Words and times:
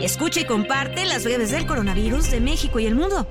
Escucha 0.00 0.40
y 0.40 0.44
comparte 0.44 1.04
las 1.06 1.24
breves 1.24 1.50
del 1.50 1.66
coronavirus 1.66 2.30
de 2.30 2.40
México 2.40 2.78
y 2.78 2.86
el 2.86 2.94
mundo. 2.94 3.26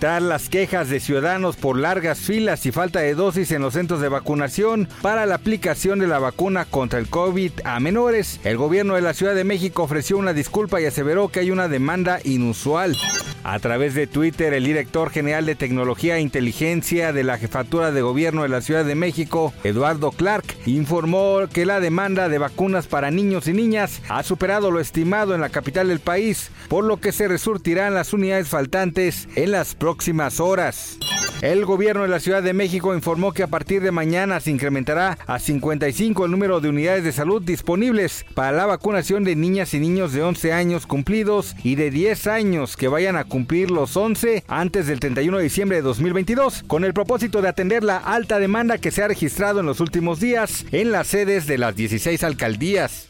Las 0.00 0.48
quejas 0.48 0.88
de 0.88 0.98
ciudadanos 0.98 1.56
por 1.56 1.76
largas 1.76 2.20
filas 2.20 2.64
y 2.64 2.72
falta 2.72 3.00
de 3.00 3.14
dosis 3.14 3.52
en 3.52 3.60
los 3.60 3.74
centros 3.74 4.00
de 4.00 4.08
vacunación 4.08 4.88
para 5.02 5.26
la 5.26 5.34
aplicación 5.34 5.98
de 5.98 6.06
la 6.06 6.18
vacuna 6.18 6.64
contra 6.64 6.98
el 6.98 7.08
COVID 7.08 7.52
a 7.64 7.78
menores, 7.80 8.40
el 8.44 8.56
gobierno 8.56 8.94
de 8.94 9.02
la 9.02 9.12
Ciudad 9.12 9.34
de 9.34 9.44
México 9.44 9.82
ofreció 9.82 10.16
una 10.16 10.32
disculpa 10.32 10.80
y 10.80 10.86
aseveró 10.86 11.28
que 11.28 11.40
hay 11.40 11.50
una 11.50 11.68
demanda 11.68 12.18
inusual. 12.24 12.96
A 13.42 13.58
través 13.58 13.94
de 13.94 14.06
Twitter, 14.06 14.52
el 14.52 14.64
director 14.64 15.10
general 15.10 15.46
de 15.46 15.54
Tecnología 15.54 16.16
e 16.16 16.20
Inteligencia 16.20 17.12
de 17.12 17.24
la 17.24 17.38
Jefatura 17.38 17.90
de 17.90 18.02
Gobierno 18.02 18.42
de 18.42 18.50
la 18.50 18.60
Ciudad 18.60 18.84
de 18.84 18.94
México, 18.94 19.54
Eduardo 19.64 20.12
Clark, 20.12 20.44
informó 20.66 21.40
que 21.52 21.64
la 21.64 21.80
demanda 21.80 22.28
de 22.28 22.38
vacunas 22.38 22.86
para 22.86 23.10
niños 23.10 23.48
y 23.48 23.54
niñas 23.54 24.02
ha 24.08 24.22
superado 24.22 24.70
lo 24.70 24.78
estimado 24.78 25.34
en 25.34 25.40
la 25.40 25.48
capital 25.48 25.88
del 25.88 26.00
país, 26.00 26.50
por 26.68 26.84
lo 26.84 26.98
que 26.98 27.12
se 27.12 27.28
resurtirán 27.28 27.94
las 27.94 28.12
unidades 28.12 28.48
faltantes 28.48 29.26
en 29.36 29.52
las 29.52 29.74
próximas 29.74 30.38
horas. 30.38 30.98
El 31.42 31.64
gobierno 31.64 32.02
de 32.02 32.08
la 32.08 32.20
Ciudad 32.20 32.42
de 32.42 32.52
México 32.52 32.94
informó 32.94 33.32
que 33.32 33.42
a 33.42 33.46
partir 33.46 33.80
de 33.80 33.92
mañana 33.92 34.40
se 34.40 34.50
incrementará 34.50 35.16
a 35.26 35.38
55 35.38 36.26
el 36.26 36.30
número 36.30 36.60
de 36.60 36.68
unidades 36.68 37.02
de 37.02 37.12
salud 37.12 37.40
disponibles 37.40 38.26
para 38.34 38.52
la 38.52 38.66
vacunación 38.66 39.24
de 39.24 39.36
niñas 39.36 39.72
y 39.72 39.80
niños 39.80 40.12
de 40.12 40.22
11 40.22 40.52
años 40.52 40.86
cumplidos 40.86 41.56
y 41.64 41.76
de 41.76 41.90
10 41.90 42.26
años 42.26 42.76
que 42.76 42.88
vayan 42.88 43.16
a 43.16 43.24
cumplir 43.24 43.70
los 43.70 43.96
11 43.96 44.44
antes 44.48 44.86
del 44.86 45.00
31 45.00 45.38
de 45.38 45.44
diciembre 45.44 45.78
de 45.78 45.82
2022, 45.82 46.62
con 46.66 46.84
el 46.84 46.92
propósito 46.92 47.40
de 47.40 47.48
atender 47.48 47.84
la 47.84 47.96
alta 47.96 48.38
demanda 48.38 48.76
que 48.76 48.90
se 48.90 49.02
ha 49.02 49.08
registrado 49.08 49.60
en 49.60 49.66
los 49.66 49.80
últimos 49.80 50.20
días 50.20 50.66
en 50.72 50.92
las 50.92 51.06
sedes 51.06 51.46
de 51.46 51.56
las 51.56 51.74
16 51.74 52.22
alcaldías. 52.22 53.08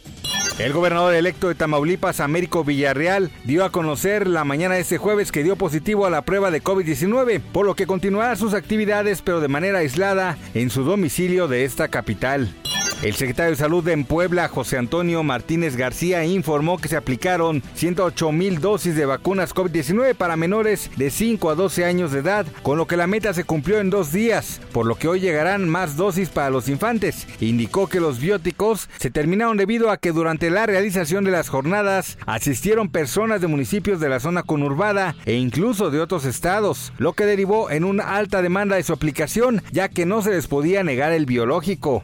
El 0.58 0.72
gobernador 0.72 1.14
electo 1.14 1.48
de 1.48 1.54
Tamaulipas, 1.54 2.20
Américo 2.20 2.64
Villarreal, 2.64 3.30
dio 3.44 3.64
a 3.64 3.72
conocer 3.72 4.26
la 4.26 4.44
mañana 4.44 4.74
de 4.74 4.82
este 4.82 4.98
jueves 4.98 5.32
que 5.32 5.42
dio 5.42 5.56
positivo 5.56 6.04
a 6.04 6.10
la 6.10 6.22
prueba 6.22 6.50
de 6.50 6.62
COVID-19, 6.62 7.40
por 7.40 7.64
lo 7.64 7.74
que 7.74 7.86
continuará 7.86 8.36
sus 8.36 8.54
actividades 8.54 9.22
pero 9.22 9.40
de 9.40 9.48
manera 9.48 9.78
aislada 9.78 10.36
en 10.54 10.70
su 10.70 10.84
domicilio 10.84 11.48
de 11.48 11.64
esta 11.64 11.88
capital. 11.88 12.54
El 13.02 13.14
secretario 13.14 13.52
de 13.52 13.56
Salud 13.56 13.88
en 13.88 14.04
Puebla, 14.04 14.48
José 14.48 14.76
Antonio 14.76 15.22
Martínez 15.22 15.74
García, 15.74 16.26
informó 16.26 16.76
que 16.76 16.88
se 16.88 16.98
aplicaron 16.98 17.62
108 17.72 18.30
mil 18.30 18.60
dosis 18.60 18.94
de 18.94 19.06
vacunas 19.06 19.54
COVID-19 19.54 20.14
para 20.14 20.36
menores 20.36 20.90
de 20.96 21.10
5 21.10 21.48
a 21.48 21.54
12 21.54 21.86
años 21.86 22.12
de 22.12 22.18
edad, 22.18 22.44
con 22.62 22.76
lo 22.76 22.86
que 22.86 22.98
la 22.98 23.06
meta 23.06 23.32
se 23.32 23.44
cumplió 23.44 23.80
en 23.80 23.88
dos 23.88 24.12
días, 24.12 24.60
por 24.72 24.84
lo 24.84 24.96
que 24.96 25.08
hoy 25.08 25.20
llegarán 25.20 25.66
más 25.66 25.96
dosis 25.96 26.28
para 26.28 26.50
los 26.50 26.68
infantes. 26.68 27.26
Indicó 27.40 27.86
que 27.86 28.00
los 28.00 28.20
bióticos 28.20 28.90
se 28.98 29.10
terminaron 29.10 29.56
debido 29.56 29.90
a 29.90 29.96
que 29.96 30.12
durante 30.12 30.50
la 30.50 30.66
realización 30.66 31.24
de 31.24 31.30
las 31.30 31.48
jornadas 31.48 32.18
asistieron 32.26 32.90
personas 32.90 33.40
de 33.40 33.46
municipios 33.46 34.00
de 34.00 34.10
la 34.10 34.20
zona 34.20 34.42
conurbada 34.42 35.16
e 35.24 35.36
incluso 35.36 35.90
de 35.90 36.00
otros 36.00 36.26
estados, 36.26 36.92
lo 36.98 37.14
que 37.14 37.24
derivó 37.24 37.70
en 37.70 37.84
una 37.84 38.16
alta 38.18 38.42
demanda 38.42 38.76
de 38.76 38.82
su 38.82 38.92
aplicación, 38.92 39.62
ya 39.72 39.88
que 39.88 40.04
no 40.04 40.20
se 40.20 40.32
les 40.32 40.48
podía 40.48 40.84
negar 40.84 41.12
el 41.12 41.24
biológico. 41.24 42.02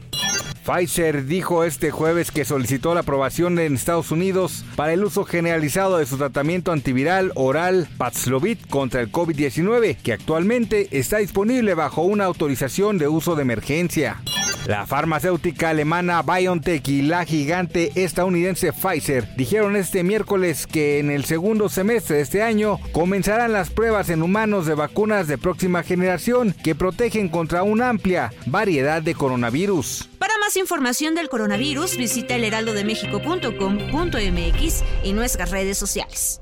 Pfizer 0.67 1.23
dijo 1.25 1.63
este 1.63 1.91
jueves 1.91 2.29
que 2.29 2.43
solicitó 2.43 2.93
la 2.93 2.99
aprobación 2.99 3.57
en 3.57 3.75
Estados 3.75 4.11
Unidos 4.11 4.65
para 4.75 4.91
el 4.91 5.05
uso 5.05 5.23
generalizado 5.23 5.97
de 5.97 6.05
su 6.05 6.17
tratamiento 6.17 6.73
antiviral 6.73 7.31
oral 7.35 7.87
Paxlovid 7.97 8.57
contra 8.69 8.99
el 8.99 9.09
COVID-19, 9.09 9.95
que 9.95 10.11
actualmente 10.11 10.89
está 10.91 11.19
disponible 11.19 11.73
bajo 11.73 12.01
una 12.01 12.25
autorización 12.25 12.97
de 12.97 13.07
uso 13.07 13.37
de 13.37 13.43
emergencia. 13.43 14.21
La 14.67 14.85
farmacéutica 14.85 15.69
alemana 15.69 16.21
BioNTech 16.21 16.85
y 16.89 17.01
la 17.03 17.23
gigante 17.23 17.93
estadounidense 17.95 18.73
Pfizer 18.73 19.25
dijeron 19.37 19.77
este 19.77 20.03
miércoles 20.03 20.67
que 20.67 20.99
en 20.99 21.09
el 21.09 21.23
segundo 21.23 21.69
semestre 21.69 22.17
de 22.17 22.23
este 22.23 22.43
año 22.43 22.77
comenzarán 22.91 23.53
las 23.53 23.69
pruebas 23.69 24.09
en 24.09 24.21
humanos 24.21 24.65
de 24.65 24.73
vacunas 24.73 25.27
de 25.27 25.37
próxima 25.37 25.83
generación 25.83 26.53
que 26.61 26.75
protegen 26.75 27.29
contra 27.29 27.63
una 27.63 27.87
amplia 27.87 28.33
variedad 28.45 29.01
de 29.01 29.15
coronavirus. 29.15 30.09
Más 30.47 30.55
información 30.55 31.13
del 31.13 31.27
coronavirus, 31.27 31.97
visita 31.97 32.35
elheraldodemexico.com.mx 32.35 34.83
y 35.03 35.11
nuestras 35.11 35.51
redes 35.51 35.77
sociales. 35.77 36.39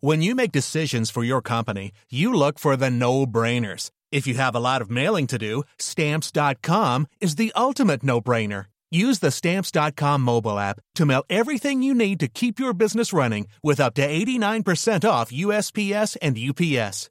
When 0.00 0.22
you 0.22 0.36
make 0.36 0.52
decisions 0.52 1.10
for 1.10 1.24
your 1.24 1.42
company, 1.42 1.90
you 2.08 2.32
look 2.32 2.60
for 2.60 2.76
the 2.76 2.88
no-brainers. 2.88 3.90
If 4.12 4.28
you 4.28 4.34
have 4.34 4.54
a 4.54 4.60
lot 4.60 4.80
of 4.80 4.88
mailing 4.88 5.26
to 5.26 5.38
do, 5.38 5.64
stamps.com 5.80 7.08
is 7.20 7.34
the 7.34 7.52
ultimate 7.56 8.04
no-brainer. 8.04 8.66
Use 8.92 9.18
the 9.18 9.32
stamps.com 9.32 10.22
mobile 10.22 10.56
app 10.56 10.78
to 10.94 11.04
mail 11.04 11.24
everything 11.28 11.82
you 11.82 11.92
need 11.92 12.20
to 12.20 12.28
keep 12.28 12.60
your 12.60 12.72
business 12.72 13.12
running 13.12 13.48
with 13.64 13.80
up 13.80 13.94
to 13.94 14.06
89% 14.06 15.04
off 15.04 15.32
USPS 15.32 16.16
and 16.22 16.38
UPS. 16.38 17.10